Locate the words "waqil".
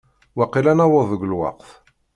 0.37-0.65